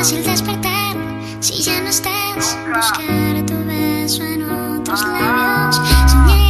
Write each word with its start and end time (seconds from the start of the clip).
fácil 0.00 0.24
despertar 0.24 0.96
si 1.40 1.60
ya 1.62 1.78
no 1.82 1.90
estás. 1.90 2.56
Buscar 2.74 3.44
tu 3.44 3.62
beso 3.66 4.22
en 4.24 4.50
otros 4.50 5.04
labios. 5.04 5.76
Soñé 6.10 6.40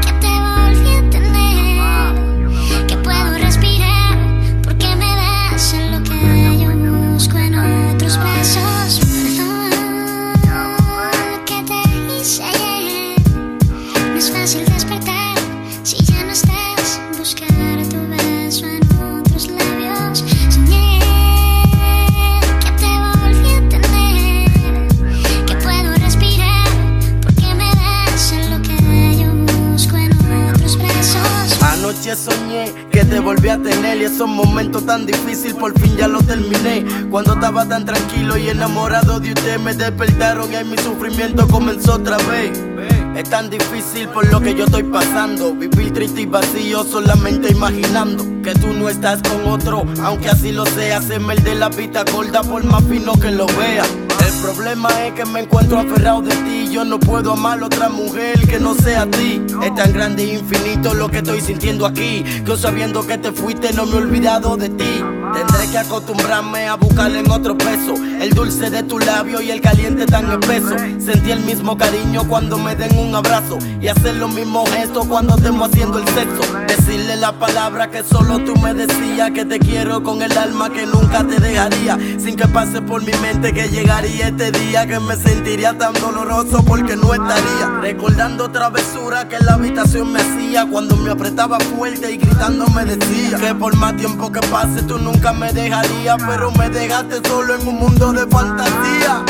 que 0.00 0.12
te 0.22 0.32
volví 0.46 0.92
a 0.96 1.10
tener. 1.10 2.86
Que 2.86 2.96
puedo 2.96 3.36
respirar 3.36 4.16
porque 4.62 4.96
me 4.96 5.14
das 5.14 5.74
lo 5.92 6.02
que 6.02 6.58
yo 6.58 6.70
busco 7.12 7.36
en 7.36 7.54
otros 7.54 8.18
besos. 8.18 9.00
Perdón 9.12 10.54
que 11.44 11.58
te 11.64 11.80
hice 12.18 12.44
ayer. 12.44 13.20
No 14.10 14.16
es 14.16 14.30
fácil 14.30 14.64
despertar 14.64 14.93
Que 32.90 33.04
te 33.04 33.20
volví 33.20 33.48
a 33.48 33.58
tener 33.58 33.98
y 33.98 34.04
esos 34.04 34.28
momentos 34.28 34.84
tan 34.86 35.06
difíciles 35.06 35.54
por 35.54 35.78
fin 35.78 35.96
ya 35.96 36.08
lo 36.08 36.20
terminé. 36.20 36.84
Cuando 37.10 37.34
estaba 37.34 37.66
tan 37.66 37.84
tranquilo 37.84 38.36
y 38.36 38.48
enamorado 38.48 39.18
de 39.18 39.30
usted 39.32 39.58
me 39.58 39.74
despertaron 39.74 40.50
y 40.52 40.64
mi 40.64 40.76
sufrimiento 40.78 41.48
comenzó 41.48 41.94
otra 41.94 42.16
vez. 42.18 42.58
Es 43.16 43.30
tan 43.30 43.48
difícil 43.48 44.08
por 44.08 44.30
lo 44.30 44.40
que 44.40 44.54
yo 44.54 44.64
estoy 44.64 44.82
pasando. 44.84 45.54
Vivir 45.54 45.92
triste 45.92 46.22
y 46.22 46.26
vacío 46.26 46.84
solamente 46.84 47.50
imaginando 47.50 48.24
que 48.42 48.54
tú 48.54 48.72
no 48.72 48.88
estás 48.88 49.20
con 49.22 49.50
otro. 49.50 49.84
Aunque 50.02 50.28
así 50.28 50.52
lo 50.52 50.66
sea, 50.66 51.00
se 51.00 51.18
me 51.18 51.34
el 51.34 51.42
de 51.42 51.54
la 51.54 51.68
vista 51.68 52.04
gorda 52.12 52.42
por 52.42 52.64
más 52.64 52.84
fino 52.84 53.14
que 53.14 53.30
lo 53.30 53.46
vea. 53.46 53.84
El 54.26 54.32
problema 54.40 54.88
es 55.04 55.12
que 55.14 55.24
me 55.24 55.40
encuentro 55.40 55.78
aferrado 55.78 56.22
de 56.22 56.34
ti. 56.36 56.68
Yo 56.70 56.84
no 56.84 56.98
puedo 56.98 57.32
amar 57.32 57.62
a 57.62 57.66
otra 57.66 57.88
mujer 57.88 58.38
que 58.46 58.58
no 58.58 58.74
sea 58.74 59.06
ti. 59.06 59.42
Es 59.62 59.74
tan 59.74 59.92
grande 59.92 60.24
e 60.24 60.38
infinito 60.38 60.94
lo 60.94 61.08
que 61.08 61.18
estoy 61.18 61.40
sintiendo 61.40 61.86
aquí. 61.86 62.24
Que 62.44 62.56
sabiendo 62.56 63.06
que 63.06 63.18
te 63.18 63.32
fuiste 63.32 63.72
no 63.72 63.86
me 63.86 63.92
he 63.92 63.96
olvidado 63.96 64.56
de 64.56 64.68
ti. 64.70 65.02
Tendré 65.34 65.70
que 65.70 65.78
acostumbrarme 65.78 66.68
a 66.68 66.76
buscarle 66.76 67.20
en 67.20 67.30
otro 67.30 67.56
peso. 67.56 67.94
El 68.20 68.30
dulce 68.30 68.70
de 68.70 68.82
tu 68.82 68.98
labio 68.98 69.40
y 69.40 69.50
el 69.50 69.60
caliente 69.60 70.06
tan 70.06 70.30
espeso. 70.30 70.76
Sentí 70.98 71.30
el 71.30 71.40
mismo 71.40 71.76
cariño 71.76 72.26
cuando 72.28 72.58
me 72.58 72.76
den 72.76 72.96
un 72.98 73.14
abrazo. 73.14 73.58
Y 73.80 73.88
hacer 73.88 74.14
los 74.16 74.32
mismos 74.32 74.70
gestos 74.70 75.06
cuando 75.06 75.36
estemos 75.36 75.68
haciendo 75.68 75.98
el 75.98 76.08
sexo. 76.08 76.42
Decirle 76.66 77.16
la 77.16 77.32
palabra 77.32 77.90
que 77.90 78.02
solo 78.02 78.38
tú 78.40 78.56
me 78.56 78.72
decías. 78.72 79.32
Que 79.32 79.44
te 79.44 79.58
quiero 79.58 80.02
con 80.02 80.22
el 80.22 80.36
alma 80.36 80.70
que 80.70 80.86
nunca 80.86 81.24
te 81.24 81.40
dejaría. 81.40 81.98
Sin 82.18 82.36
que 82.36 82.46
pase 82.48 82.80
por 82.80 83.02
mi 83.02 83.12
mente 83.22 83.52
que 83.52 83.68
llegaría 83.68 84.13
este 84.20 84.50
día. 84.52 84.86
Que 84.86 85.00
me 85.00 85.16
sentiría 85.16 85.76
tan 85.76 85.92
doloroso 85.94 86.64
porque 86.64 86.96
no 86.96 87.12
estaría. 87.12 87.80
Recordando 87.80 88.50
travesura 88.50 89.28
que 89.28 89.38
la 89.40 89.54
habitación 89.54 90.12
me 90.12 90.20
hacía. 90.20 90.66
Cuando 90.66 90.96
me 90.96 91.10
apretaba 91.10 91.58
fuerte 91.60 92.12
y 92.12 92.16
gritando 92.16 92.66
me 92.68 92.84
decía. 92.84 93.38
Que 93.38 93.54
por 93.54 93.76
más 93.76 93.96
tiempo 93.96 94.30
que 94.30 94.40
pase 94.48 94.82
tú 94.82 94.98
nunca 94.98 95.32
me 95.32 95.52
dejarías. 95.52 96.16
Pero 96.26 96.50
me 96.52 96.68
dejaste 96.70 97.16
solo 97.28 97.54
en 97.54 97.66
un 97.68 97.76
mundo 97.76 98.12
de 98.12 98.26
fantasía. 98.26 99.24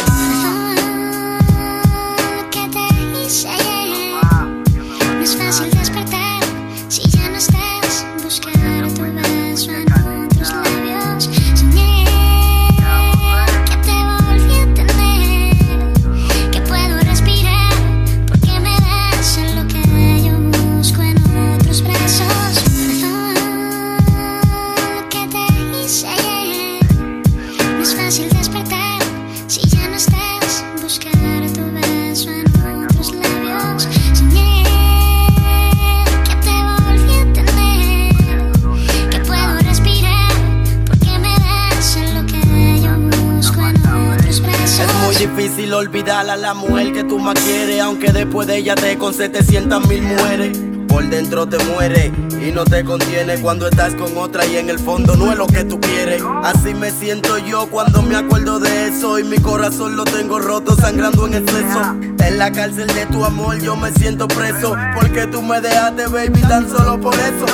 Que 2.51 2.69
te 2.69 3.25
hice 3.25 3.49
es 5.25 5.37
fácil 5.37 5.71
despertar 5.71 6.23
muy 45.14 45.26
difícil 45.26 45.72
olvidar 45.75 46.28
a 46.28 46.36
la 46.36 46.54
mujer 46.54 46.92
que 46.92 47.04
tú 47.04 47.19
más 47.19 47.34
quieres, 47.34 47.80
aunque 47.80 48.12
después 48.12 48.47
de 48.47 48.58
ella 48.58 48.75
te 48.75 48.97
con 48.97 49.12
700 49.12 49.86
mil 49.86 50.02
mujeres. 50.02 50.58
Por 50.88 51.08
dentro 51.08 51.47
te 51.47 51.58
muere 51.64 52.12
y 52.41 52.52
no 52.52 52.64
te 52.64 52.84
contiene 52.84 53.38
cuando 53.41 53.66
estás 53.69 53.94
con 53.94 54.16
otra 54.16 54.47
y 54.47 54.56
en 54.56 54.70
el 54.70 54.78
fondo 54.78 55.16
no 55.16 55.32
es 55.32 55.38
lo 55.38 55.47
que 55.47 55.64
tú 55.64 55.80
quieres. 55.80 56.22
Así 56.42 56.72
me 56.75 56.91
siento 56.91 57.38
yo 57.38 57.69
cuando 57.69 58.02
me 58.02 58.16
acuerdo 58.16 58.60
de 58.60 58.88
eso 58.88 59.19
y 59.19 59.25
mi 59.25 59.38
corazón 59.38 59.97
lo 59.97 60.04
tengo 60.04 60.38
roto 60.38 60.76
sangrando 60.76 61.26
en 61.26 61.34
exceso. 61.34 61.96
En 62.25 62.38
la 62.38 62.52
cárcel 62.52 62.86
de 62.88 63.06
tu 63.06 63.25
amor 63.25 63.60
yo 63.60 63.76
me 63.76 63.91
siento 63.92 64.28
preso 64.28 64.76
porque 64.94 65.26
tú 65.26 65.42
me 65.42 65.60
dejaste 65.60 66.06
baby 66.06 66.41
tan 66.42 66.69
solo 66.69 67.00
por 67.00 67.14
eso. 67.14 67.46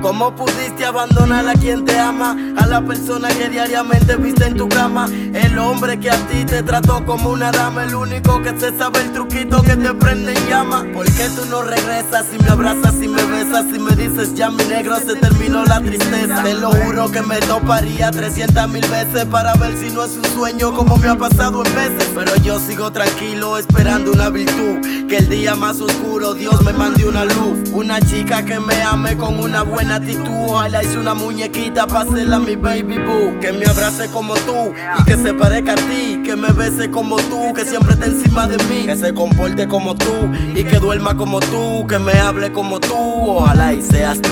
¿Cómo 0.00 0.34
pudiste 0.34 0.84
abandonar 0.84 1.48
a 1.48 1.54
quien 1.54 1.84
te 1.84 1.98
ama? 1.98 2.36
A 2.56 2.66
la 2.66 2.80
persona 2.80 3.28
que 3.28 3.48
diariamente 3.48 4.16
viste 4.16 4.46
en 4.46 4.56
tu 4.56 4.68
cama. 4.68 5.06
El 5.34 5.58
hombre 5.58 5.98
que 5.98 6.10
a 6.10 6.16
ti 6.28 6.44
te 6.44 6.62
trató 6.62 7.04
como 7.04 7.30
una 7.30 7.50
dama. 7.50 7.82
El 7.82 7.94
único 7.94 8.40
que 8.42 8.58
se 8.58 8.76
sabe 8.78 9.00
el 9.00 9.12
truquito 9.12 9.60
que 9.62 9.76
te 9.76 9.92
prende 9.94 10.34
en 10.34 10.48
llama. 10.48 10.84
¿Por 10.94 11.04
qué 11.06 11.28
tú 11.34 11.44
no 11.50 11.62
regresas 11.62 12.26
y 12.32 12.42
me 12.42 12.48
abrazas 12.48 12.94
y 13.02 13.08
me 13.08 13.22
besas 13.24 13.66
y 13.74 13.78
me 13.78 13.96
dices 13.96 14.34
ya 14.34 14.50
mi 14.50 14.64
negro 14.64 14.96
se 14.98 15.16
terminó 15.16 15.64
la 15.64 15.80
tristeza? 15.80 16.42
Te 16.44 16.54
lo 16.54 16.70
juro 16.70 17.10
que 17.10 17.22
me 17.22 17.38
toparía 17.40 18.12
300 18.12 18.68
mil 18.68 18.86
veces 18.86 19.24
para 19.26 19.54
ver 19.54 19.76
si 19.76 19.90
no 19.90 20.04
es 20.04 20.16
un 20.16 20.24
sueño 20.26 20.72
como 20.74 20.96
me 20.96 21.08
ha 21.08 21.16
pasado 21.16 21.64
en 21.64 21.74
veces. 21.74 22.08
Pero 22.14 22.36
yo 22.48 22.58
sigo 22.58 22.90
tranquilo 22.90 23.58
esperando 23.58 24.10
una 24.10 24.30
virtud. 24.30 24.80
Que 25.06 25.18
el 25.18 25.28
día 25.28 25.54
más 25.54 25.82
oscuro 25.82 26.32
Dios 26.32 26.64
me 26.64 26.72
mande 26.72 27.04
una 27.04 27.26
luz. 27.26 27.68
Una 27.74 28.00
chica 28.00 28.42
que 28.42 28.58
me 28.58 28.82
ame 28.82 29.18
con 29.18 29.38
una 29.38 29.62
buena 29.64 29.96
actitud. 29.96 30.46
Ojalá 30.48 30.82
hice 30.82 30.96
una 30.96 31.12
muñequita 31.12 31.86
para 31.86 32.10
hacerla 32.10 32.38
mi 32.38 32.56
baby 32.56 32.96
boo. 33.00 33.38
Que 33.38 33.52
me 33.52 33.66
abrace 33.66 34.08
como 34.10 34.32
tú 34.32 34.72
y 34.98 35.04
que 35.04 35.18
se 35.18 35.34
parezca 35.34 35.72
a 35.72 35.76
ti. 35.76 36.22
Que 36.24 36.36
me 36.36 36.50
bese 36.52 36.90
como 36.90 37.16
tú, 37.16 37.52
que 37.52 37.66
siempre 37.66 37.92
esté 37.92 38.06
encima 38.06 38.46
de 38.46 38.56
mí. 38.64 38.86
Que 38.86 38.96
se 38.96 39.12
comporte 39.12 39.68
como 39.68 39.94
tú 39.94 40.30
y 40.54 40.64
que 40.64 40.78
duerma 40.78 41.14
como 41.18 41.40
tú. 41.40 41.86
Que 41.86 41.98
me 41.98 42.12
hable 42.12 42.50
como 42.50 42.80
tú. 42.80 42.94
Ojalá 42.96 43.74
y 43.74 43.82
seas 43.82 44.22
tú. 44.22 44.30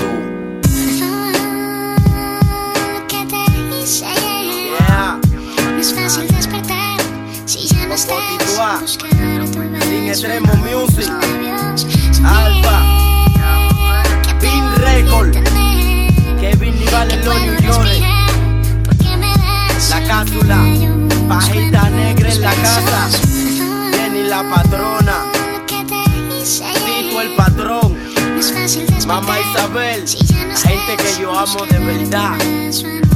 Yeah. 3.87 5.26
Sin 8.85 10.07
extremo 10.07 10.53
music. 10.55 11.09
Alfa. 12.23 12.77
Pin 14.39 14.63
Record. 14.77 15.33
Kevin 16.39 16.75
Nival 16.79 17.11
en 17.11 17.25
los 17.25 17.41
New 17.41 17.61
York. 17.61 17.87
La 19.89 20.03
cápsula. 20.07 20.57
Pajita 21.27 21.89
negra 21.89 22.31
en 22.31 22.41
la 22.41 22.53
casa. 22.53 23.09
Jenny 23.93 24.23
la 24.23 24.43
patrona. 24.49 25.31
Tito 26.39 27.21
el 27.21 27.35
patrón. 27.35 27.97
Mamá 29.07 29.39
Isabel. 29.39 30.05
La 30.49 30.55
gente 30.55 30.97
que 30.97 31.21
yo 31.21 31.37
amo 31.37 31.65
de 31.65 31.79
verdad. 31.79 33.06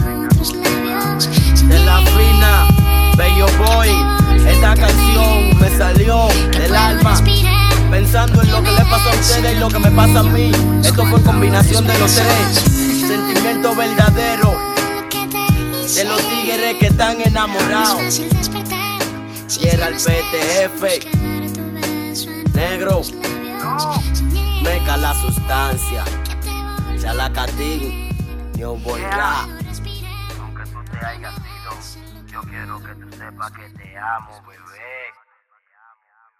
Esta 4.73 4.87
canción 4.87 5.59
me 5.59 5.77
salió 5.77 6.27
del 6.57 6.73
alma. 6.73 7.21
Pensando 7.89 8.41
en 8.41 8.51
lo 8.51 8.63
que 8.63 8.71
le 8.71 8.85
pasa 8.85 9.11
a 9.11 9.15
ustedes 9.19 9.57
y 9.57 9.59
lo 9.59 9.67
que 9.67 9.79
me 9.79 9.91
pasa 9.91 10.19
a 10.19 10.23
mí. 10.23 10.49
Esto 10.81 11.05
fue 11.07 11.21
combinación 11.23 11.85
de 11.85 11.99
los 11.99 12.15
tres. 12.15 12.59
Sentimiento 13.05 13.75
verdadero 13.75 14.57
de 15.93 16.03
los 16.05 16.21
tigres 16.21 16.77
que 16.79 16.87
están 16.87 17.19
enamorados. 17.19 18.21
Y 19.59 19.67
era 19.67 19.89
el. 19.89 19.95
PTF. 19.95 20.83
Negro. 22.55 23.01
Meca 24.63 24.95
la 24.95 25.13
sustancia. 25.21 26.05
Chalacatín. 26.97 28.07
New 28.55 28.77
Boy 28.77 29.01
Rap. 29.01 29.49
Aunque 30.39 30.63
tú 30.63 30.79
te 30.89 31.05
hayas 31.05 31.33
ido, 31.35 32.10
yo 32.31 32.41
quiero 32.43 32.81
que 32.81 32.95
tú 32.95 33.11
sepas 33.17 33.51
que 33.51 33.69
te 33.69 33.97
amo, 33.97 34.41
bebé. 34.47 35.20